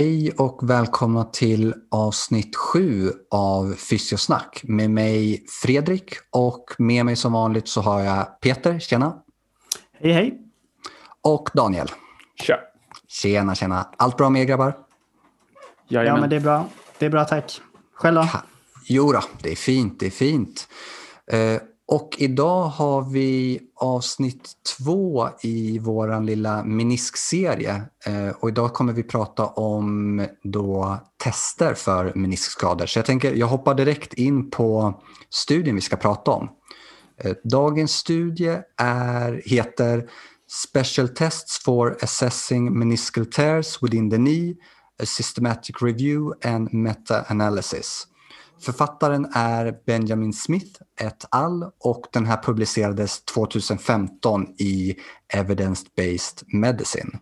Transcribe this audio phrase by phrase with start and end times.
[0.00, 7.32] Hej och välkomna till avsnitt sju av Fysiosnack med mig Fredrik och med mig som
[7.32, 9.16] vanligt så har jag Peter, tjena.
[9.98, 10.40] Hej hej.
[11.22, 11.88] Och Daniel.
[12.42, 12.54] Tja.
[13.08, 13.88] Tjena, tjena.
[13.96, 14.78] Allt bra med er grabbar?
[15.88, 16.16] Jajamän.
[16.16, 16.68] Ja men det är bra.
[16.98, 17.60] Det är bra tack.
[17.94, 18.28] Själv då?
[18.84, 20.68] Jo då, det är fint, det är fint.
[21.32, 27.82] Eh, och idag har vi avsnitt två i vår lilla meniskserie.
[28.06, 32.86] Eh, och idag kommer vi prata om då tester för meniskskador.
[32.86, 35.00] Så jag tänker, jag hoppar direkt in på
[35.30, 36.48] studien vi ska prata om.
[37.16, 40.10] Eh, dagens studie är, heter
[40.66, 44.56] Special Tests for Assessing Meniscal Tears Within the Knee,
[45.02, 48.06] a Systematic Review and Meta-Analysis.
[48.60, 51.64] Författaren är Benjamin Smith et al.
[51.78, 54.96] och den här publicerades 2015 i
[55.34, 57.18] Evidence-Based Medicine.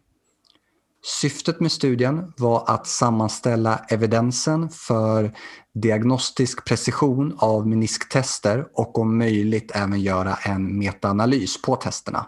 [1.20, 5.34] Syftet med studien var att sammanställa evidensen för
[5.74, 12.26] diagnostisk precision av menisktester och om möjligt även göra en metaanalys på testerna.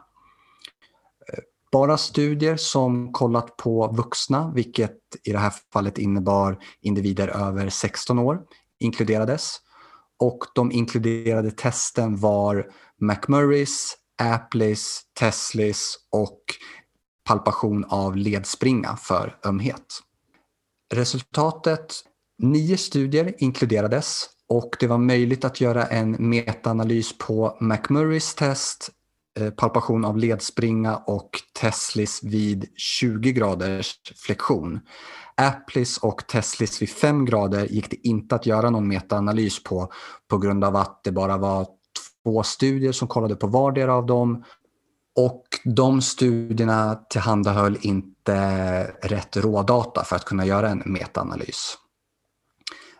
[1.72, 8.18] Bara studier som kollat på vuxna, vilket i det här fallet innebar individer över 16
[8.18, 8.40] år,
[8.80, 9.56] inkluderades.
[10.18, 12.66] Och de inkluderade testen var
[13.00, 16.40] McMurrays, Appleys, Teslis och
[17.28, 20.00] palpation av ledspringa för ömhet.
[20.94, 21.94] Resultatet,
[22.38, 28.90] nio studier inkluderades och det var möjligt att göra en metaanalys på McMurrays test,
[29.38, 34.80] Eh, palpation av ledspringa och Teslis vid 20 graders flexion.
[35.34, 39.92] Applis och Teslis vid 5 grader gick det inte att göra någon metaanalys på
[40.28, 41.66] på grund av att det bara var
[42.24, 44.44] två studier som kollade på vardera av dem
[45.16, 51.78] och de studierna tillhandahöll inte rätt rådata för att kunna göra en metaanalys.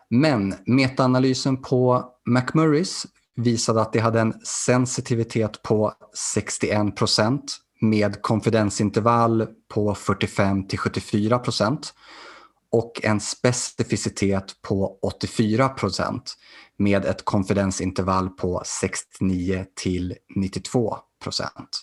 [0.09, 3.05] Men metaanalysen på McMurrays
[3.35, 11.39] visade att det hade en sensitivitet på 61 procent med konfidensintervall på 45 till 74
[11.39, 11.93] procent
[12.71, 16.35] och en specificitet på 84 procent
[16.77, 21.81] med ett konfidensintervall på 69 till 92 procent.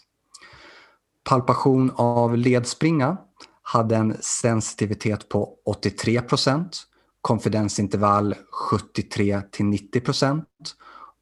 [1.24, 3.16] Palpation av ledspringa
[3.62, 6.82] hade en sensitivitet på 83 procent,
[7.20, 8.34] konfidensintervall
[8.70, 10.46] 73 till 90 procent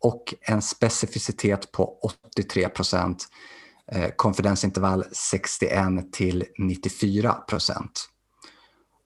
[0.02, 1.98] och en specificitet på
[2.36, 3.28] 83 procent,
[3.92, 8.08] eh, konfidensintervall 61 till 94 procent.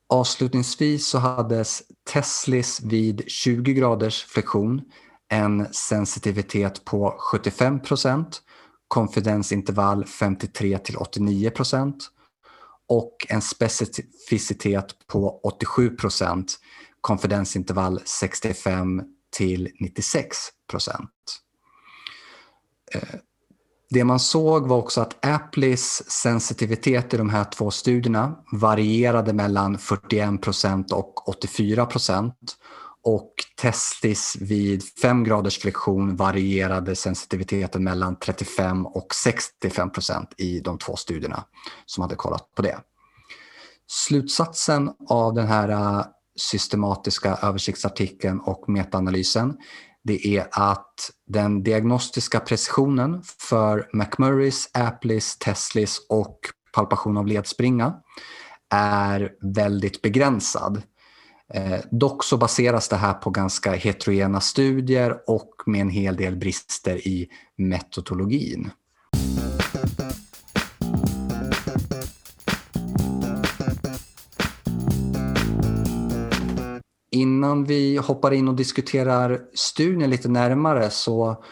[0.08, 4.80] Avslutningsvis så hades Teslis vid 20 graders flexion
[5.32, 8.42] en sensitivitet på 75 procent,
[8.88, 12.10] konfidensintervall 53 till 89 procent
[12.88, 16.58] och en specificitet på 87 procent,
[17.00, 20.36] konfidensintervall 65 till 96
[20.70, 21.10] procent.
[22.94, 23.18] Eh,
[23.90, 29.78] det man såg var också att Apples sensitivitet i de här två studierna varierade mellan
[29.78, 32.56] 41 procent och 84 procent.
[33.02, 40.78] Och Testis vid 5 graders friktion varierade sensitiviteten mellan 35 och 65 procent i de
[40.78, 41.44] två studierna
[41.86, 42.78] som hade kollat på det.
[43.86, 46.04] Slutsatsen av den här eh,
[46.40, 49.56] systematiska översiktsartikeln och metaanalysen
[50.02, 56.38] det är att den diagnostiska precisionen för McMurrays, Applis, Teslis och
[56.74, 57.94] palpation av ledspringa
[58.70, 60.82] är väldigt begränsad.
[61.54, 66.36] Eh, dock så baseras det här på ganska heterogena studier och med en hel del
[66.36, 68.70] brister i metodologin.
[77.10, 81.44] Innan vi hoppar in och diskuterar studien lite närmare så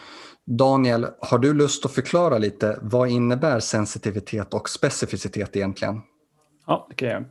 [0.45, 6.01] Daniel, har du lust att förklara lite vad innebär sensitivitet och specificitet egentligen?
[6.67, 7.23] Ja, det kan jag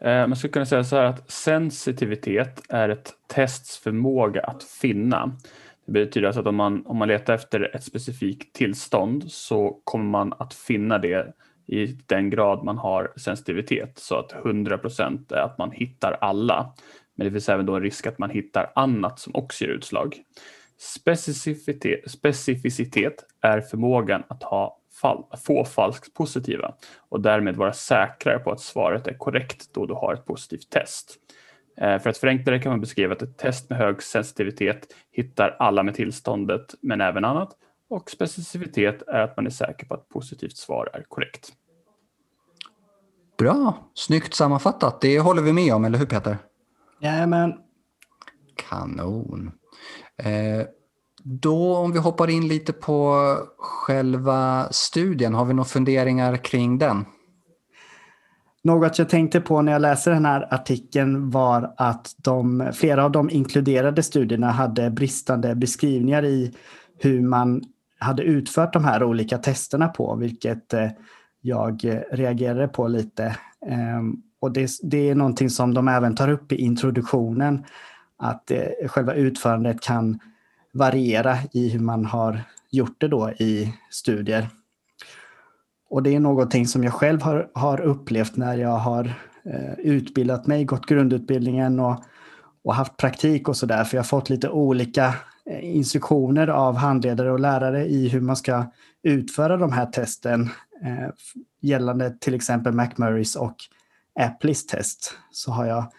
[0.00, 0.22] göra.
[0.22, 5.36] Eh, man skulle kunna säga så här att sensitivitet är ett tests förmåga att finna.
[5.86, 10.04] Det betyder alltså att om man, om man letar efter ett specifikt tillstånd så kommer
[10.10, 11.34] man att finna det
[11.66, 16.74] i den grad man har sensitivitet så att 100 procent är att man hittar alla.
[17.20, 20.16] Men det finns även då en risk att man hittar annat som också ger utslag.
[20.78, 28.50] Specificitet, specificitet är förmågan att ha fall, få falskt positiva och därmed vara säkrare på
[28.50, 31.16] att svaret är korrekt då du har ett positivt test.
[31.76, 35.56] Eh, för att förenkla det kan man beskriva att ett test med hög sensitivitet hittar
[35.58, 37.52] alla med tillståndet men även annat
[37.90, 41.52] och specificitet är att man är säker på att positivt svar är korrekt.
[43.38, 45.00] Bra, snyggt sammanfattat.
[45.00, 46.36] Det håller vi med om, eller hur Peter?
[47.00, 47.54] Jajamän.
[48.56, 49.50] Kanon.
[50.16, 50.66] Eh,
[51.24, 53.16] då om vi hoppar in lite på
[53.58, 57.04] själva studien, har vi några funderingar kring den?
[58.64, 63.12] Något jag tänkte på när jag läste den här artikeln var att de, flera av
[63.12, 66.54] de inkluderade studierna hade bristande beskrivningar i
[66.98, 67.62] hur man
[67.98, 70.88] hade utfört de här olika testerna på, vilket eh,
[71.40, 73.36] jag reagerade på lite.
[74.40, 77.64] Och det, det är någonting som de även tar upp i introduktionen,
[78.16, 80.20] att eh, själva utförandet kan
[80.72, 84.48] variera i hur man har gjort det då i studier.
[85.90, 89.04] Och det är någonting som jag själv har, har upplevt när jag har
[89.44, 92.04] eh, utbildat mig, gått grundutbildningen och,
[92.64, 93.84] och haft praktik och sådär.
[93.84, 95.14] För jag har fått lite olika
[95.46, 98.64] eh, instruktioner av handledare och lärare i hur man ska
[99.02, 100.50] utföra de här testen
[100.84, 101.08] eh,
[101.60, 103.56] gällande till exempel McMurrays och
[104.20, 105.14] Applis test.
[105.30, 105.92] Så har jag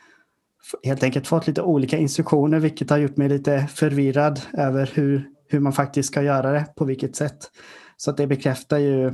[0.83, 5.59] helt enkelt fått lite olika instruktioner vilket har gjort mig lite förvirrad över hur, hur
[5.59, 7.51] man faktiskt ska göra det, på vilket sätt.
[7.97, 9.07] Så det bekräftar ju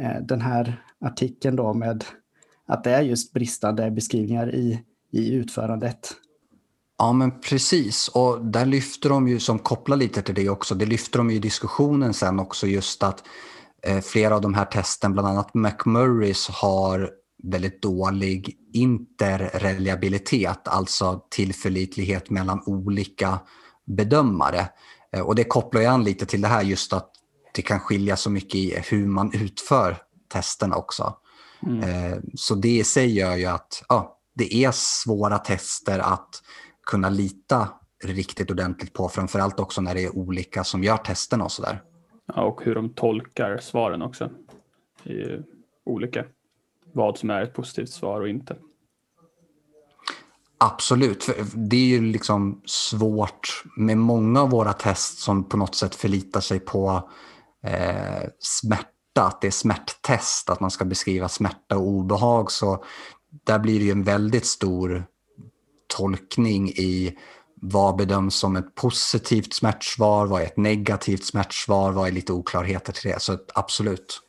[0.00, 2.04] eh, den här artikeln då med
[2.66, 4.82] att det är just bristande beskrivningar i,
[5.12, 6.14] i utförandet.
[6.98, 10.86] Ja men precis och där lyfter de ju, som kopplar lite till det också, det
[10.86, 13.22] lyfter de ju i diskussionen sen också just att
[13.82, 17.10] eh, flera av de här testen, bland annat McMurrays har
[17.42, 23.38] väldigt dålig interreliabilitet, alltså tillförlitlighet mellan olika
[23.84, 24.68] bedömare.
[25.12, 27.10] Eh, och det kopplar ju an lite till det här just att
[27.54, 29.96] det kan skilja så mycket i hur man utför
[30.32, 31.14] testerna också.
[31.66, 32.12] Mm.
[32.12, 36.42] Eh, så det i sig gör ju att ja, det är svåra tester att
[36.86, 37.68] kunna lita
[38.04, 41.82] riktigt ordentligt på, framförallt också när det är olika som gör testerna och sådär.
[42.26, 44.30] Ja, och hur de tolkar svaren också.
[45.02, 45.42] Det är ju
[45.84, 46.24] olika
[46.98, 48.56] vad som är ett positivt svar och inte.
[50.60, 55.74] Absolut, för det är ju liksom svårt med många av våra test som på något
[55.74, 57.10] sätt förlitar sig på
[57.64, 62.50] eh, smärta, att det är smärttest, att man ska beskriva smärta och obehag.
[62.50, 62.84] Så
[63.46, 65.04] där blir det ju en väldigt stor
[65.96, 67.18] tolkning i
[67.60, 72.92] vad bedöms som ett positivt smärtsvar, vad är ett negativt smärtsvar, vad är lite oklarheter
[72.92, 73.22] till det.
[73.22, 74.20] Så absolut.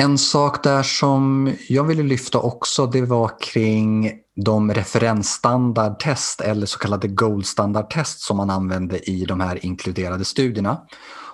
[0.00, 6.78] En sak där som jag ville lyfta också det var kring de referensstandardtest eller så
[6.78, 10.86] kallade goldstandardtest som man använde i de här inkluderade studierna.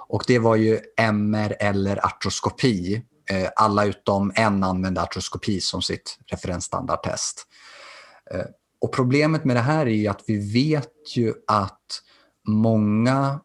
[0.09, 3.03] Och det var ju MR eller artroskopi.
[3.31, 7.47] Eh, alla utom en använde artroskopi som sitt referensstandardtest.
[8.31, 8.47] Eh,
[8.81, 12.01] och problemet med det här är ju att vi vet ju att
[12.49, 13.41] många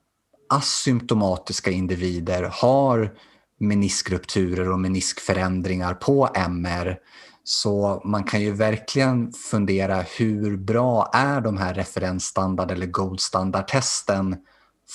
[0.50, 3.14] asymptomatiska individer har
[3.60, 7.00] meniskrupturer och meniskförändringar på MR.
[7.44, 14.36] Så man kan ju verkligen fundera hur bra är de här referensstandard eller goldstandardtesten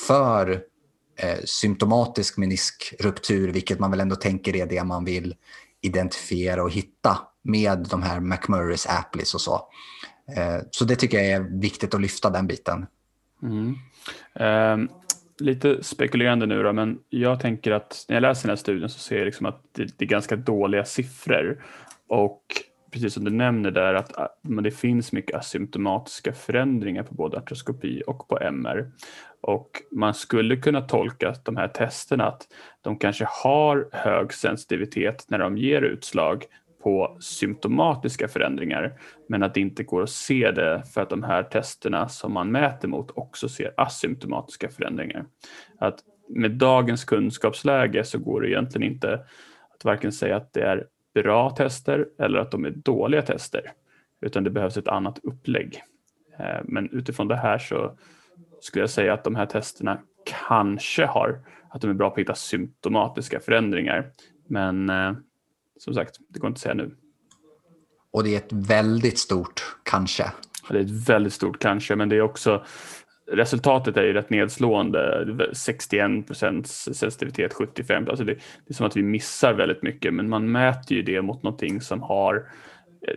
[0.06, 0.50] för
[1.18, 5.34] eh, symptomatisk meniskruptur, vilket man väl ändå tänker är det man vill
[5.80, 9.54] identifiera och hitta med de här McMurrays, Applis och så.
[10.36, 12.86] Eh, så det tycker jag är viktigt att lyfta den biten.
[13.42, 13.76] Mm.
[14.40, 14.88] Um,
[15.38, 18.98] lite spekulerande nu då, men jag tänker att när jag läser den här studien så
[18.98, 21.64] ser jag liksom att det, det är ganska dåliga siffror
[22.08, 22.42] och
[22.94, 28.02] precis som du nämner där att men det finns mycket asymptomatiska förändringar på både artroskopi
[28.06, 28.90] och på MR.
[29.40, 32.46] Och man skulle kunna tolka de här testerna att
[32.82, 36.44] de kanske har hög sensitivitet när de ger utslag
[36.84, 38.92] på symptomatiska förändringar
[39.28, 42.52] men att det inte går att se det för att de här testerna som man
[42.52, 45.24] mäter mot också ser asymptomatiska förändringar.
[45.78, 45.98] Att
[46.28, 49.14] med dagens kunskapsläge så går det egentligen inte
[49.74, 53.72] att varken säga att det är bra tester eller att de är dåliga tester
[54.20, 55.82] utan det behövs ett annat upplägg.
[56.38, 57.98] Eh, men utifrån det här så
[58.60, 59.98] skulle jag säga att de här testerna
[60.48, 64.10] kanske har att de är bra på att hitta symptomatiska förändringar
[64.46, 65.12] men eh,
[65.78, 66.96] som sagt, det går inte att säga nu.
[68.12, 70.32] Och det är ett väldigt stort kanske.
[70.70, 72.64] Det är ett väldigt stort kanske, men det är också
[73.32, 75.50] resultatet är ju rätt nedslående.
[75.52, 78.08] 61 procents sensitivitet, 75.
[78.08, 81.22] Alltså det, det, är som att vi missar väldigt mycket, men man mäter ju det
[81.22, 82.48] mot någonting som har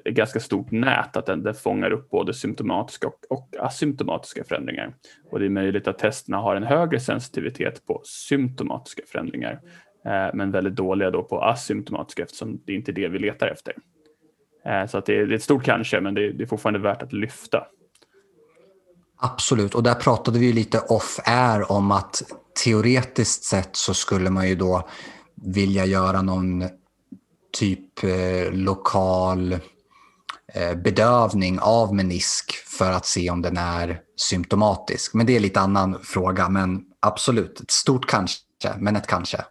[0.05, 4.93] ett ganska stort nät, att den, den fångar upp både symptomatiska och, och asymptomatiska förändringar.
[5.31, 9.59] Och det är möjligt att testerna har en högre sensitivitet på symptomatiska förändringar
[10.07, 13.73] Eh, men väldigt dåliga då på asymptomatiska eftersom det inte är det vi letar efter.
[14.65, 17.67] Eh, så att det är ett stort kanske, men det är fortfarande värt att lyfta.
[19.19, 22.23] Absolut, och där pratade vi lite off-air om att
[22.63, 24.87] teoretiskt sett så skulle man ju då
[25.35, 26.63] vilja göra någon
[27.59, 29.53] typ eh, lokal
[30.53, 35.13] eh, bedövning av menisk för att se om den är symptomatisk.
[35.13, 38.39] Men det är lite annan fråga, men absolut, ett stort kanske,
[38.77, 39.45] men ett kanske.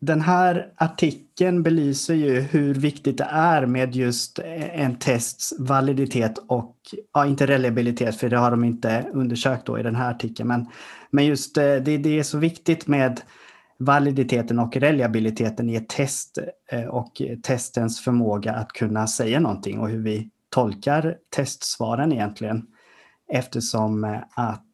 [0.00, 6.38] Den här artikeln belyser ju hur viktigt det är med just eh, en tests validitet
[6.48, 6.76] och,
[7.14, 10.66] ja inte reliabilitet för det har de inte undersökt då i den här artikeln, men,
[11.10, 13.20] men just eh, det, det är så viktigt med
[13.78, 16.38] validiteten och reliabiliteten i ett test
[16.72, 22.66] eh, och testens förmåga att kunna säga någonting och hur vi tolkar testsvaren egentligen.
[23.32, 24.64] Eftersom att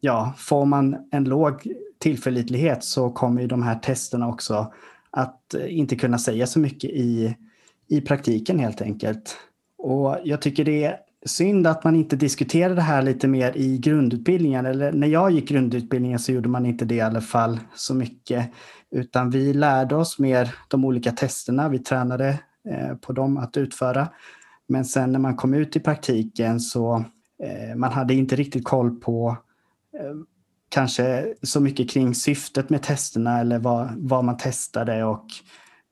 [0.00, 4.72] ja, får man en låg tillförlitlighet så kommer ju de här testerna också
[5.10, 7.36] att eh, inte kunna säga så mycket i,
[7.88, 9.36] i praktiken helt enkelt.
[9.78, 13.78] Och jag tycker det är synd att man inte diskuterar det här lite mer i
[13.78, 14.66] grundutbildningen.
[14.66, 18.50] Eller när jag gick grundutbildningen så gjorde man inte det i alla fall så mycket.
[18.90, 21.68] Utan vi lärde oss mer de olika testerna.
[21.68, 22.28] Vi tränade
[22.68, 24.08] eh, på dem att utföra.
[24.68, 27.04] Men sen när man kom ut i praktiken så
[27.42, 29.36] eh, man hade inte riktigt koll på
[29.98, 30.14] eh,
[30.70, 35.26] kanske så mycket kring syftet med testerna eller vad, vad man testade och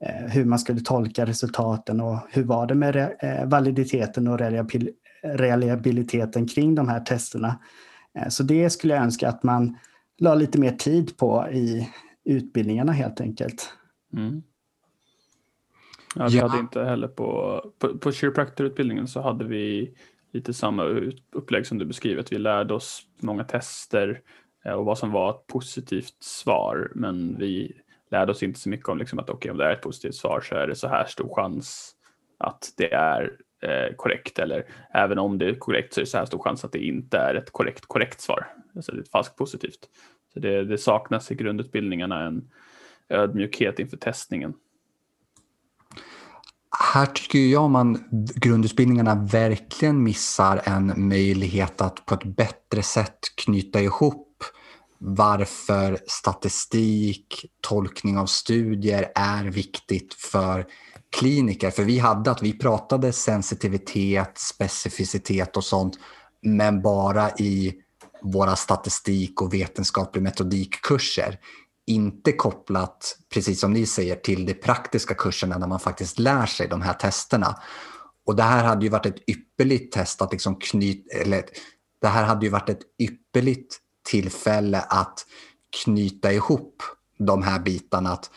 [0.05, 4.39] eh, hur man skulle tolka resultaten och hur var det med re, eh, validiteten och
[5.23, 7.59] reliabiliteten kring de här testerna.
[8.19, 9.79] Eh, så det skulle jag önska att man
[10.19, 11.89] la lite mer tid på i
[12.25, 13.73] utbildningarna helt enkelt.
[14.17, 14.43] Mm.
[16.15, 19.95] Ja, vi hade inte heller på, på, på kiropraktorutbildningen så hade vi
[20.33, 20.85] lite samma
[21.33, 22.25] upplägg som du beskriver.
[22.31, 24.21] Vi lärde oss många tester
[24.69, 26.93] Eh, och vad som var ett positivt svar.
[26.95, 27.73] Men vi
[28.11, 30.41] lärde oss inte så mycket om liksom att okay, om det är ett positivt svar
[30.41, 31.95] så är det så här stor chans
[32.39, 33.33] att det är
[33.63, 36.65] eh, korrekt eller även om det är korrekt så är det så här stor chans
[36.65, 38.47] att det inte är ett korrekt korrekt svar.
[38.77, 39.89] Alltså det är ett falskt positivt.
[40.33, 42.51] Så det, det saknas i grundutbildningarna en
[43.09, 44.55] ödmjukhet inför testningen.
[46.95, 53.81] Här tycker jag man grundutbildningarna verkligen missar en möjlighet att på ett bättre sätt knyta
[53.81, 54.28] ihop
[54.99, 60.67] varför statistik, tolkning av studier är viktigt för
[61.17, 61.71] kliniker.
[61.71, 65.99] För vi hade att vi pratade sensitivitet, specificitet och sånt,
[66.43, 67.75] men bara i
[68.23, 71.39] våra statistik och vetenskaplig metodikkurser.
[71.87, 76.69] Inte kopplat, precis som ni säger, till de praktiska kurserna när man faktiskt lär sig
[76.69, 77.55] de här testerna.
[78.27, 81.45] Och det här hade ju varit ett ypperligt test att liksom knyta, eller
[82.01, 83.79] det här hade ju varit ett ypperligt
[84.11, 85.27] tillfälle att
[85.85, 86.83] knyta ihop
[87.19, 88.11] de här bitarna.
[88.11, 88.31] Att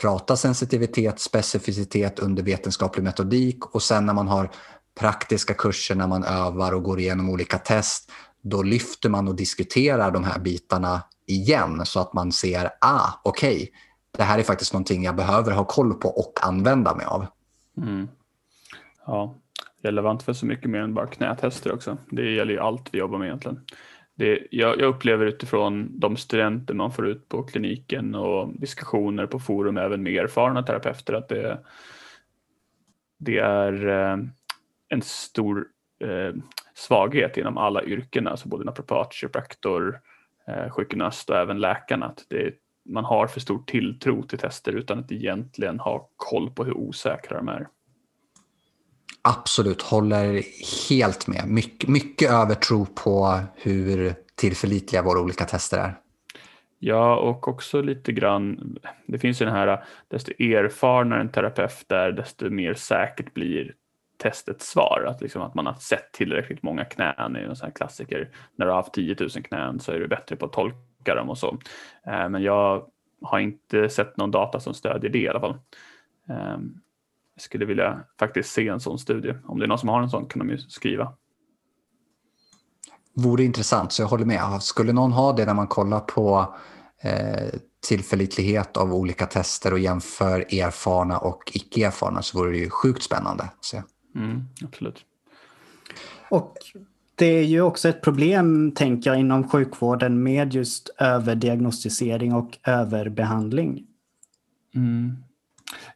[0.00, 4.50] prata sensitivitet, specificitet under vetenskaplig metodik och sen när man har
[5.00, 8.12] praktiska kurser när man övar och går igenom olika test,
[8.42, 13.54] då lyfter man och diskuterar de här bitarna igen så att man ser, ah, okej,
[13.54, 13.68] okay,
[14.16, 17.26] det här är faktiskt någonting jag behöver ha koll på och använda mig av.
[17.76, 18.08] Mm.
[19.06, 19.34] Ja,
[19.82, 21.98] relevant för så mycket mer än bara knätester också.
[22.10, 23.60] Det gäller ju allt vi jobbar med egentligen
[24.16, 29.38] det, jag, jag, upplever utifrån de studenter man får ut på kliniken och diskussioner på
[29.38, 31.58] forum även med erfarna terapeuter att det,
[33.18, 34.18] det är eh,
[34.88, 35.66] en stor
[36.00, 36.34] eh,
[36.74, 40.00] svaghet inom alla yrken, alltså både naprapat, kiropraktor,
[40.46, 42.06] eh, sjukgymnast och även läkarna.
[42.06, 42.54] Att det,
[42.84, 47.36] man har för stor tilltro till tester utan att egentligen ha koll på hur osäkra
[47.36, 47.68] de är.
[49.28, 50.42] Absolut, håller
[50.88, 51.44] helt med.
[51.48, 55.94] Mycket, mycket övertro på hur tillförlitliga våra olika tester är.
[56.78, 58.76] Ja, och också lite grann,
[59.06, 63.74] det finns ju den här, desto erfarnare en terapeut är, desto mer säkert blir
[64.22, 65.04] testets svar.
[65.08, 68.30] Att, liksom, att man har sett tillräckligt många knän, är en sån här klassiker.
[68.56, 71.30] När du har haft 10 000 knän så är du bättre på att tolka dem
[71.30, 71.58] och så.
[72.06, 72.86] Eh, men jag
[73.22, 75.58] har inte sett någon data som stödjer det i alla fall.
[76.28, 76.80] Ehm,
[77.34, 79.34] jag skulle vilja faktiskt se en sån studie.
[79.44, 81.12] Om det är någon som har en sån kan de ju skriva.
[83.14, 84.62] Vore intressant, så jag håller med.
[84.62, 86.54] Skulle någon ha det när man kollar på
[87.02, 92.70] eh, tillförlitlighet av olika tester och jämför erfarna och icke erfarna så vore det ju
[92.70, 93.82] sjukt spännande att se.
[94.14, 95.04] Mm, absolut.
[96.30, 96.56] Och
[97.14, 103.86] det är ju också ett problem, tänker jag, inom sjukvården med just överdiagnostisering och överbehandling.
[104.74, 105.16] Mm.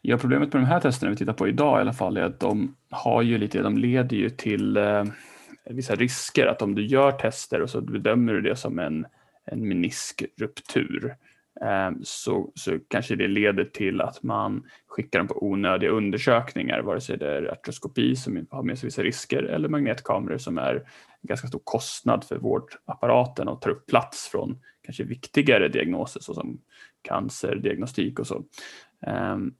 [0.01, 2.39] Ja, problemet med de här testerna vi tittar på idag i alla fall är att
[2.39, 5.03] de har ju lite, de leder ju till eh,
[5.69, 6.45] vissa risker.
[6.45, 9.05] Att om du gör tester och så bedömer du det som en,
[9.45, 11.15] en meniskruptur
[11.61, 17.01] eh, så, så kanske det leder till att man skickar dem på onödiga undersökningar, vare
[17.01, 21.27] sig det är artroskopi som har med sig vissa risker eller magnetkameror som är en
[21.27, 26.59] ganska stor kostnad för vårdapparaten och tar upp plats från kanske viktigare diagnoser såsom
[27.01, 28.43] cancerdiagnostik och så.
[29.01, 29.53] Ehm,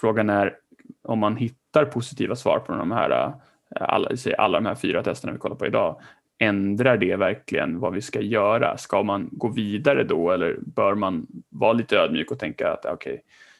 [0.00, 0.56] frågan är
[1.02, 3.34] om man hittar positiva svar på de här eh,
[3.70, 6.00] alla, alla de här fyra testerna vi kollar på idag,
[6.38, 8.76] ändrar det verkligen vad vi ska göra?
[8.76, 13.12] Ska man gå vidare då eller bör man vara lite ödmjuk och tänka att okej,
[13.12, 13.18] okay,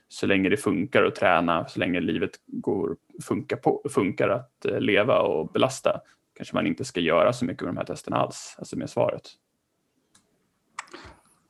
[0.08, 4.80] så länge det funkar att träna, så länge livet går, funkar, på, funkar att eh,
[4.80, 6.00] leva och belasta,
[6.36, 9.22] kanske man inte ska göra så mycket med de här testerna alls, alltså med svaret.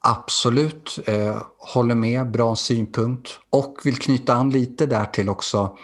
[0.02, 5.76] Absolut, eh, håller med, bra synpunkt och vill knyta an lite där till också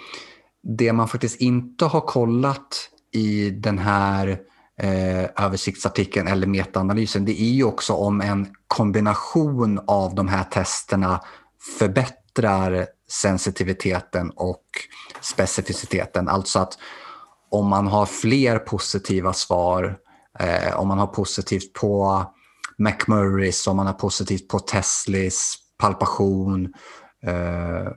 [0.62, 4.38] det man faktiskt inte har kollat i den här
[4.78, 11.20] eh, översiktsartikeln eller metaanalysen, det är ju också om en kombination av de här testerna
[11.78, 14.64] förbättrar sensitiviteten och
[15.20, 16.28] specificiteten.
[16.28, 16.78] Alltså att
[17.50, 19.98] om man har fler positiva svar,
[20.38, 22.24] eh, om man har positivt på
[22.78, 26.74] McMurrays, om man har positivt på Teslis palpation,
[27.22, 27.92] eh,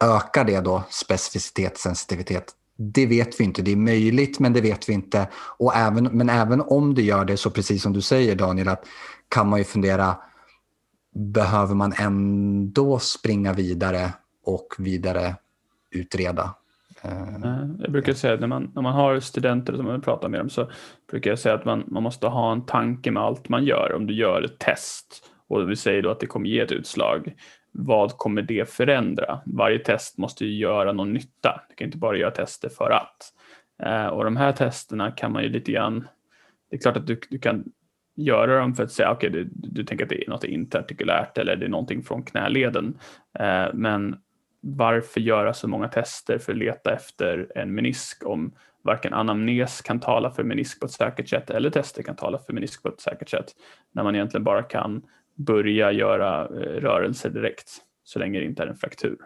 [0.00, 2.54] ökar det då specificitet, sensitivitet?
[2.76, 3.62] Det vet vi inte.
[3.62, 5.28] Det är möjligt, men det vet vi inte.
[5.34, 8.84] Och även, men även om det gör det, så precis som du säger Daniel, att
[9.28, 10.16] kan man ju fundera,
[11.14, 14.12] behöver man ändå springa vidare
[14.44, 15.36] och vidare
[15.90, 16.54] utreda?
[17.04, 20.40] Eh, jag brukar säga att när man, när man har studenter som man pratar med
[20.40, 20.70] dem så
[21.10, 23.92] brukar jag säga att man, man måste ha en tanke med allt man gör.
[23.96, 27.34] Om du gör ett test och vi säger då att det kommer ge ett utslag,
[27.72, 29.40] vad kommer det förändra?
[29.46, 31.60] Varje test måste ju göra någon nytta.
[31.68, 33.32] Du kan inte bara göra tester för att.
[33.82, 36.08] Eh, och de här testerna kan man ju lite grann,
[36.70, 37.64] det är klart att du, du kan
[38.16, 41.38] göra dem för att säga, okej, okay, du, du tänker att det är något interartikulärt
[41.38, 42.98] eller det är någonting från knäleden.
[43.38, 44.16] Eh, men
[44.60, 48.52] varför göra så många tester för att leta efter en menisk om
[48.84, 52.52] varken anamnes kan tala för menisk på ett säkert sätt eller tester kan tala för
[52.52, 53.46] menisk på ett säkert sätt
[53.92, 55.02] när man egentligen bara kan
[55.34, 57.70] börja göra eh, rörelser direkt
[58.04, 59.18] så länge det inte är en fraktur.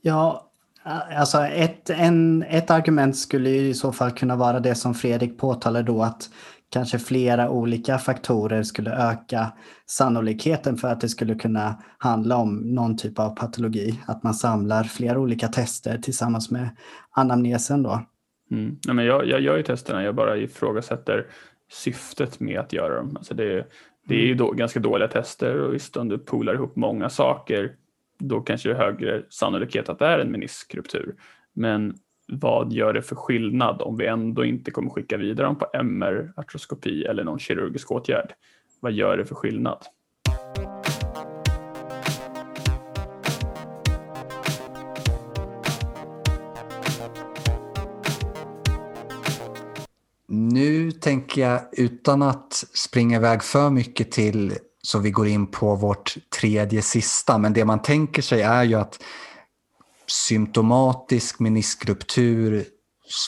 [0.00, 0.50] Ja,
[0.86, 5.38] eh, alltså ett, en, ett argument skulle i så fall kunna vara det som Fredrik
[5.38, 6.30] påtalar då att
[6.76, 9.52] kanske flera olika faktorer skulle öka
[9.86, 14.00] sannolikheten för att det skulle kunna handla om någon typ av patologi.
[14.06, 16.68] Att man samlar flera olika tester tillsammans med
[17.10, 18.06] anamnesen då.
[18.50, 18.78] Mm.
[18.86, 21.26] Nej, men jag, jag gör ju testerna, jag bara ifrågasätter
[21.72, 23.16] syftet med att göra dem.
[23.16, 23.66] Alltså det,
[24.08, 27.72] det är ju då, ganska dåliga tester och visst om du poolar ihop många saker
[28.18, 31.14] då kanske det är högre sannolikhet att det är en meniskruptur.
[31.54, 31.94] Men
[32.32, 36.32] vad gör det för skillnad om vi ändå inte kommer skicka vidare dem på MR,
[36.36, 38.32] artroskopi eller någon kirurgisk åtgärd?
[38.80, 39.78] Vad gör det för skillnad?
[50.28, 55.74] Nu tänker jag, utan att springa iväg för mycket till så vi går in på
[55.74, 59.02] vårt tredje sista, men det man tänker sig är ju att
[60.06, 62.64] symptomatisk meniskruptur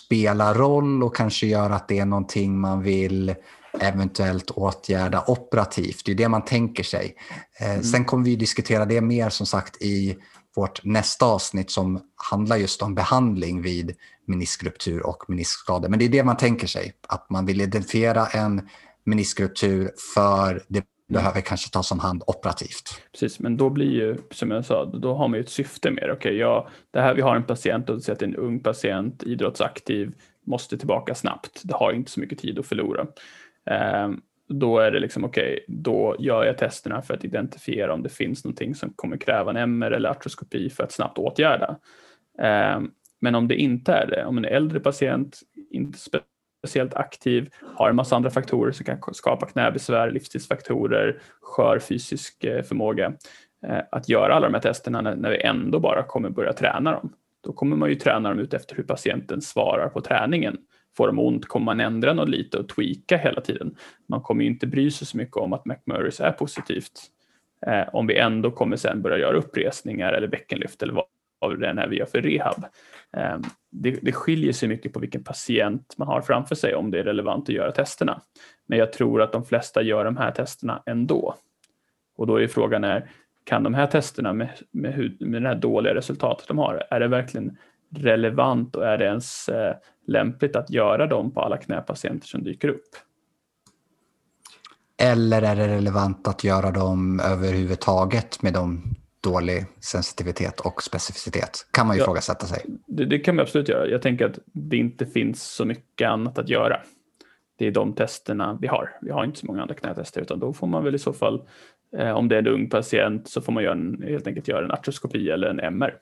[0.07, 3.35] spelar roll och kanske gör att det är någonting man vill
[3.81, 6.03] eventuellt åtgärda operativt.
[6.05, 7.17] Det är det man tänker sig.
[7.61, 7.83] Eh, mm.
[7.83, 10.17] Sen kommer vi diskutera det mer som sagt i
[10.57, 15.89] vårt nästa avsnitt som handlar just om behandling vid meniskruptur och meniskskador.
[15.89, 18.69] Men det är det man tänker sig, att man vill identifiera en
[19.05, 23.03] meniskruptur för det behöver kanske tas om hand operativt.
[23.13, 26.03] Precis, men då blir ju som jag sa, då har man ju ett syfte med
[26.03, 26.13] det.
[26.13, 30.13] Okej, ja, det här, vi har en patient och att en ung patient, idrottsaktiv,
[30.47, 31.61] måste tillbaka snabbt.
[31.65, 33.07] Det har inte så mycket tid att förlora.
[33.71, 34.11] Eh,
[34.49, 38.09] då är det liksom okej, okay, då gör jag testerna för att identifiera om det
[38.09, 41.79] finns någonting som kommer kräva en MR eller artroskopi för att snabbt åtgärda.
[42.39, 42.81] Eh,
[43.21, 45.41] men om det inte är det, om en äldre patient,
[45.71, 45.99] inte
[46.69, 52.63] speciellt aktiv, har en massa andra faktorer som kan skapa knäbesvär, livsstilsfaktorer, skör fysisk eh,
[52.63, 53.13] förmåga,
[53.67, 57.13] eh, att göra alla de här testerna när vi ändå bara kommer börja träna dem.
[57.45, 60.57] Då kommer man ju träna dem ut efter hur patienten svarar på träningen.
[60.97, 63.77] Får de ont kommer man ändra något lite och tweaka hela tiden.
[64.09, 66.93] Man kommer ju inte bry sig så mycket om att McMurrays är positivt.
[67.67, 71.05] Eh, om vi ändå kommer sen börja göra uppresningar eller bäckenlyft eller vad
[71.41, 72.65] av det här vi gör för rehab.
[73.13, 76.99] Ehm, det, det skiljer sig mycket på vilken patient man har framför sig om det
[76.99, 78.21] är relevant att göra testerna.
[78.67, 81.35] Men jag tror att de flesta gör de här testerna ändå.
[82.17, 83.11] Och då är frågan är,
[83.45, 87.01] kan de här testerna med, med, hud, med det här dåliga resultatet de har, är
[87.01, 87.57] det verkligen
[87.97, 92.69] relevant och är det ens eh, lämpligt att göra dem på alla knäpatienter som dyker
[92.69, 92.91] upp?
[95.03, 101.67] Eller är det relevant att göra dem överhuvudtaget med de dålig sensitivitet och specificitet?
[101.71, 102.65] Kan man ju ja, ifrågasätta sig.
[102.87, 103.87] Det, det, kan man absolut göra.
[103.87, 106.81] Jag tänker att det inte finns så mycket annat att göra.
[107.59, 108.91] Det är de testerna vi har.
[109.01, 111.43] Vi har inte så många andra knätester utan då får man väl i så fall,
[111.97, 114.65] eh, om det är en ung patient så får man göra en, helt enkelt göra
[114.65, 115.95] en artroskopi eller en MR.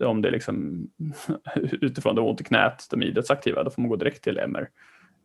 [0.00, 0.86] Om det är liksom
[1.56, 4.68] utifrån det ont i knät, de idrottsaktiva, då får man gå direkt till MR.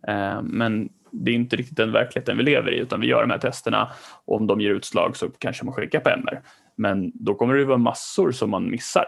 [0.08, 3.30] Eh, men det är inte riktigt den verkligheten vi lever i utan vi gör de
[3.30, 3.92] här testerna
[4.26, 6.42] och om de ger utslag så kanske man skickar på MR.
[6.80, 9.06] Men då kommer det vara massor som man missar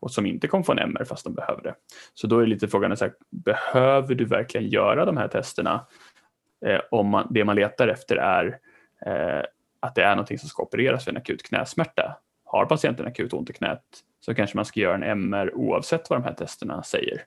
[0.00, 1.74] och som inte kommer få en MR fast de behöver det.
[2.14, 5.86] Så då är lite frågan, så här, behöver du verkligen göra de här testerna
[6.66, 8.58] eh, om man, det man letar efter är
[9.06, 9.44] eh,
[9.80, 12.16] att det är någonting som ska opereras för en akut knäsmärta.
[12.44, 13.82] Har patienten akut ont i knät
[14.20, 17.22] så kanske man ska göra en MR oavsett vad de här testerna säger.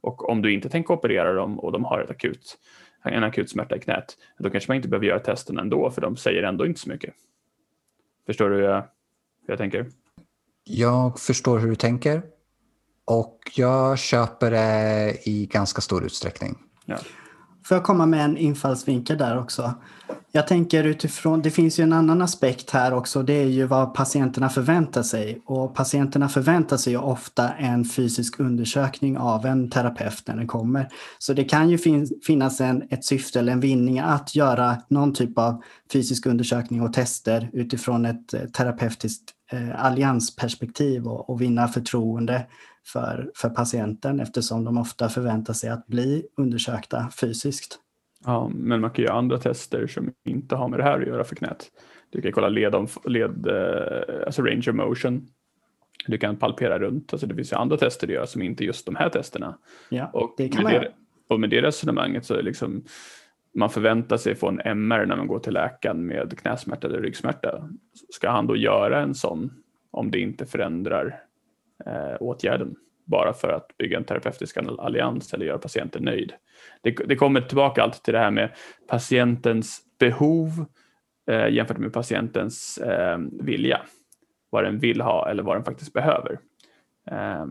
[0.00, 2.58] Och om du inte tänker operera dem och de har ett akut,
[3.04, 6.16] en akut smärta i knät, då kanske man inte behöver göra testen ändå för de
[6.16, 7.14] säger ändå inte så mycket.
[8.26, 8.84] Förstår du hur jag,
[9.46, 9.90] hur jag tänker?
[10.64, 12.22] Jag förstår hur du tänker
[13.04, 16.58] och jag köper det i ganska stor utsträckning.
[16.84, 16.98] Ja.
[17.64, 19.74] Får jag komma med en infallsvinkel där också?
[20.32, 23.94] Jag tänker utifrån, det finns ju en annan aspekt här också, det är ju vad
[23.94, 25.42] patienterna förväntar sig.
[25.46, 30.88] Och patienterna förväntar sig ju ofta en fysisk undersökning av en terapeut när den kommer.
[31.18, 35.14] Så det kan ju fin finnas en, ett syfte eller en vinning att göra någon
[35.14, 39.34] typ av fysisk undersökning och tester utifrån ett eh, terapeutiskt
[39.74, 42.46] alliansperspektiv och, och vinna förtroende
[42.86, 47.78] för, för patienten eftersom de ofta förväntar sig att bli undersökta fysiskt.
[48.24, 51.24] Ja, men man kan göra andra tester som inte har med det här att göra
[51.24, 51.66] för knät.
[52.10, 55.26] Du kan kolla led, led eh, alltså range of motion.
[56.06, 58.86] Du kan palpera runt, alltså det finns ju andra tester att göra som inte just
[58.86, 59.58] de här testerna.
[59.88, 60.92] Ja, och det kan man det,
[61.28, 62.84] Och med det resonemanget så är liksom
[63.54, 67.68] man förväntar sig få en MR när man går till läkaren med knäsmärta eller ryggsmärta.
[68.10, 69.50] Ska han då göra en sån
[69.90, 71.20] om det inte förändrar
[71.86, 76.32] eh, åtgärden bara för att bygga en terapeutisk allians eller göra patienten nöjd?
[76.82, 78.50] Det, det kommer tillbaka alltid till det här med
[78.88, 80.64] patientens behov
[81.30, 83.80] eh, jämfört med patientens eh, vilja.
[84.50, 86.38] Vad den vill ha eller vad den faktiskt behöver.
[87.10, 87.46] Eh,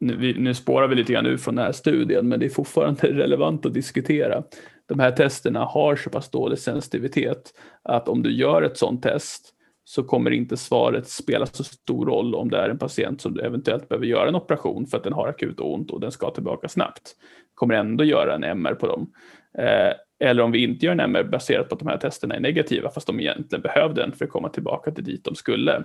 [0.00, 2.50] nu, vi, nu spårar vi lite grann ut från den här studien men det är
[2.50, 4.42] fortfarande relevant att diskutera.
[4.88, 9.54] De här testerna har så pass dålig sensitivitet att om du gör ett sådant test
[9.84, 13.88] så kommer inte svaret spela så stor roll om det är en patient som eventuellt
[13.88, 17.16] behöver göra en operation för att den har akut ont och den ska tillbaka snabbt.
[17.54, 19.12] Kommer ändå göra en MR på dem.
[19.58, 19.92] Eh,
[20.28, 22.90] eller om vi inte gör en MR baserat på att de här testerna är negativa
[22.90, 25.84] fast de egentligen behövde den för att komma tillbaka till dit de skulle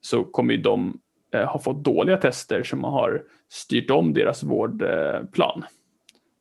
[0.00, 1.00] så kommer ju de
[1.34, 5.64] eh, ha fått dåliga tester som har styrt om deras vårdplan.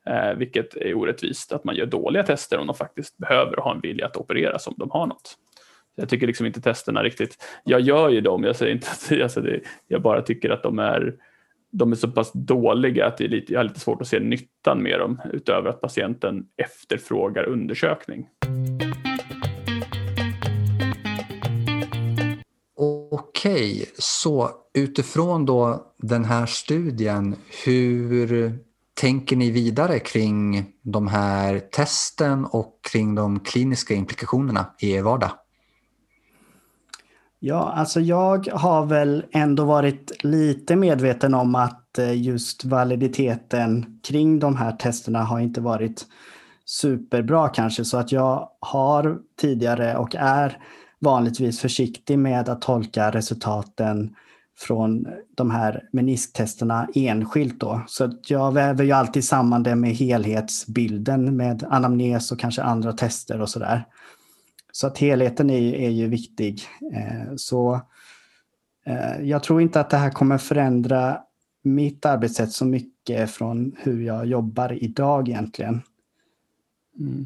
[0.09, 3.81] Eh, vilket är orättvist att man gör dåliga tester om de faktiskt behöver har en
[3.81, 5.37] vilja att operera som de har något.
[5.95, 9.41] Jag tycker liksom inte testerna riktigt, jag gör ju dem, jag säger inte att alltså
[9.41, 11.15] det, jag bara tycker att de är,
[11.71, 14.19] de är så pass dåliga att det är lite, jag har lite svårt att se
[14.19, 18.27] nyttan med dem utöver att patienten efterfrågar undersökning.
[23.11, 28.59] Okej, så utifrån då den här studien, hur
[28.99, 35.31] tänker ni vidare kring de här testen och kring de kliniska implikationerna i er vardag?
[37.39, 44.39] Ja, alltså jag har väl ändå varit lite medveten om att eh, just validiteten kring
[44.39, 46.05] de här testerna har inte varit
[46.65, 50.57] superbra kanske så att jag har tidigare och är
[50.99, 54.15] vanligtvis försiktig med att tolka resultaten
[54.59, 57.81] från de här menisktesterna enskilt då.
[57.87, 63.41] Så jag väver ju alltid samman det med helhetsbilden med anamnes och kanske andra tester
[63.41, 63.85] och sådär.
[64.71, 66.61] Så att helheten är, är ju viktig.
[66.93, 67.81] Eh, så
[68.85, 71.17] eh, jag tror inte att det här kommer förändra
[71.63, 75.81] mitt arbetssätt så mycket från hur jag jobbar idag egentligen.
[76.99, 77.25] Mm.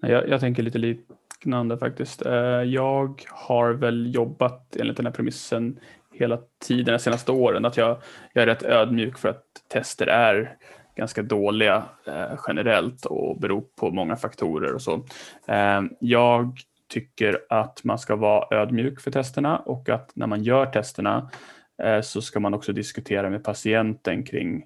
[0.00, 2.26] Jag, jag tänker lite liknande faktiskt.
[2.26, 5.78] Eh, jag har väl jobbat enligt den här premissen
[6.14, 7.64] hela tiden de senaste åren.
[7.64, 7.96] Att jag,
[8.32, 10.56] jag är rätt ödmjuk för att tester är
[10.96, 14.94] ganska dåliga eh, generellt och beror på många faktorer och så.
[15.46, 20.66] Eh, jag tycker att man ska vara ödmjuk för testerna och att när man gör
[20.66, 21.30] testerna
[21.82, 24.64] eh, så ska man också diskutera med patienten kring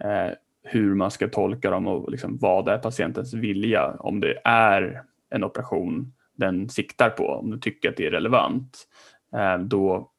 [0.00, 0.30] eh,
[0.64, 5.44] hur man ska tolka dem och liksom vad är patientens vilja om det är en
[5.44, 8.88] operation den siktar på, om du tycker att det är relevant.
[9.34, 10.11] Eh, då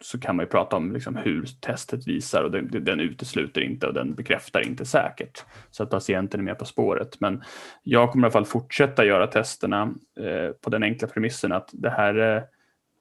[0.00, 3.86] så kan man ju prata om liksom hur testet visar och den, den utesluter inte
[3.86, 5.44] och den bekräftar inte säkert.
[5.70, 7.20] Så att patienten är med på spåret.
[7.20, 7.42] Men
[7.82, 11.90] jag kommer i alla fall fortsätta göra testerna eh, på den enkla premissen att det
[11.90, 12.42] här eh,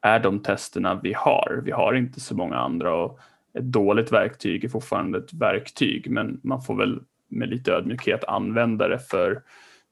[0.02, 1.62] är de testerna vi har.
[1.66, 3.20] Vi har inte så många andra och
[3.54, 8.88] ett dåligt verktyg är fortfarande ett verktyg men man får väl med lite ödmjukhet använda
[8.88, 9.42] det för,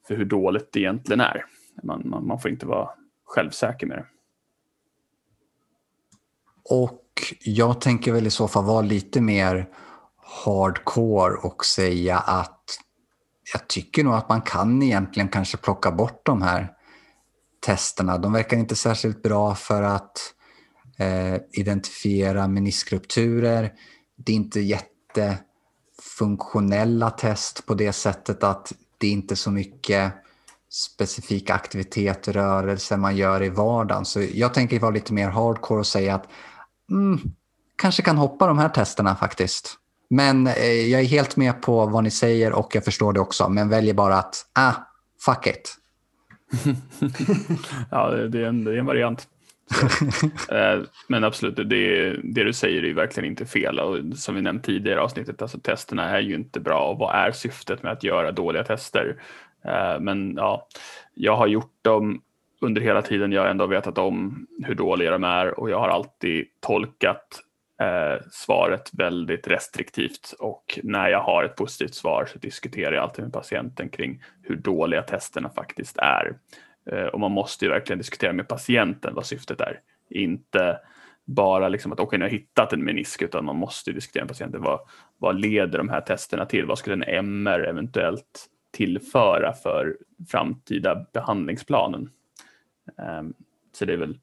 [0.07, 1.45] för hur dåligt det egentligen är.
[1.83, 2.89] Man, man, man får inte vara
[3.25, 4.05] självsäker med det.
[6.69, 7.01] Och
[7.39, 9.67] jag tänker väl i så fall vara lite mer
[10.45, 12.59] hardcore och säga att
[13.53, 16.71] jag tycker nog att man kan egentligen kanske plocka bort de här
[17.65, 18.17] testerna.
[18.17, 20.33] De verkar inte särskilt bra för att
[20.97, 23.71] eh, identifiera meniskrupturer.
[24.17, 30.13] Det är inte jättefunktionella test på det sättet att det är inte så mycket
[30.69, 34.05] specifika aktiviteter, rörelser man gör i vardagen.
[34.05, 36.27] Så jag tänker vara lite mer hardcore och säga att
[36.91, 37.19] mm,
[37.75, 39.77] kanske kan hoppa de här testerna faktiskt.
[40.09, 43.49] Men eh, jag är helt med på vad ni säger och jag förstår det också.
[43.49, 44.73] Men väljer bara att, ah,
[45.25, 45.77] fuck it.
[47.91, 49.27] ja, det är, en, det är en variant.
[50.51, 54.41] Eh, men absolut, det, det du säger är ju verkligen inte fel och som vi
[54.41, 57.91] nämnt tidigare i avsnittet, alltså testerna är ju inte bra och vad är syftet med
[57.91, 59.21] att göra dåliga tester?
[59.65, 60.67] Eh, men ja,
[61.13, 62.21] jag har gjort dem
[62.65, 66.45] under hela tiden jag ändå vetat om hur dåliga de är och jag har alltid
[66.59, 67.41] tolkat
[67.81, 73.23] eh, svaret väldigt restriktivt och när jag har ett positivt svar så diskuterar jag alltid
[73.23, 76.37] med patienten kring hur dåliga testerna faktiskt är.
[76.91, 79.79] Eh, och man måste ju verkligen diskutera med patienten vad syftet är.
[80.09, 80.79] Inte
[81.25, 84.23] bara liksom att okej, okay, nu har jag hittat en menisk, utan man måste diskutera
[84.23, 84.61] med patienten.
[84.61, 84.79] Vad,
[85.17, 86.65] vad leder de här testerna till?
[86.65, 89.97] Vad skulle en MR eventuellt tillföra för
[90.29, 92.09] framtida behandlingsplanen?
[92.97, 93.33] Um,
[93.73, 94.19] så det är, väl,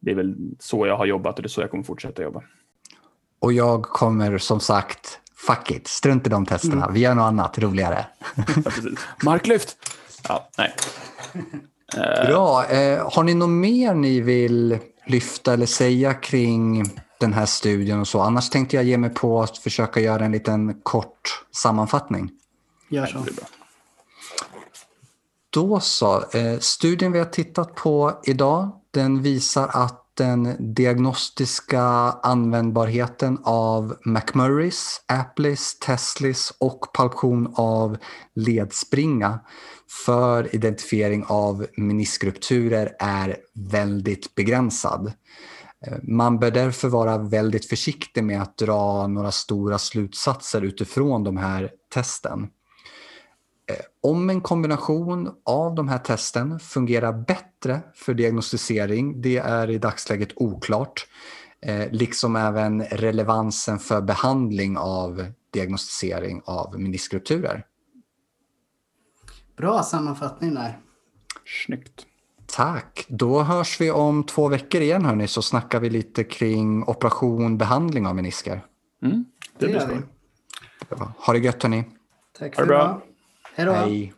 [0.00, 2.42] det är väl så jag har jobbat och det är så jag kommer fortsätta jobba.
[3.38, 6.82] Och jag kommer som sagt, fuck it, strunt i de testerna.
[6.82, 6.94] Mm.
[6.94, 8.06] Vi gör något annat roligare.
[8.64, 8.70] Ja,
[9.22, 9.76] Marklyft!
[10.28, 10.74] Ja, nej.
[12.26, 12.66] Bra.
[12.66, 16.84] Eh, har ni något mer ni vill lyfta eller säga kring
[17.20, 18.20] den här studien och så?
[18.20, 22.30] Annars tänkte jag ge mig på att försöka göra en liten kort sammanfattning.
[22.88, 23.18] Gör så.
[25.52, 26.24] Då så.
[26.32, 31.82] Eh, studien vi har tittat på idag den visar att den diagnostiska
[32.22, 37.96] användbarheten av McMurrays, Applis, Teslis och palpation av
[38.34, 39.40] ledspringa
[40.06, 45.12] för identifiering av meniskrupturer är väldigt begränsad.
[45.86, 51.36] Eh, man bör därför vara väldigt försiktig med att dra några stora slutsatser utifrån de
[51.36, 52.48] här testen.
[54.02, 60.32] Om en kombination av de här testen fungerar bättre för diagnostisering, det är i dagsläget
[60.36, 61.06] oklart.
[61.62, 67.66] Eh, liksom även relevansen för behandling av diagnostisering av meniskrupturer.
[69.56, 70.78] Bra sammanfattning där.
[71.66, 72.06] Snyggt.
[72.46, 73.06] Tack.
[73.08, 78.06] Då hörs vi om två veckor igen hörni, så snackar vi lite kring operation, behandling
[78.06, 78.64] av menisker.
[79.02, 79.24] Mm,
[79.58, 80.02] det, det blir
[80.88, 81.12] så.
[81.18, 81.84] Ha det gött hörni.
[82.38, 83.02] Tack för det bra.
[83.60, 83.72] Hej då.
[83.72, 84.12] Hej.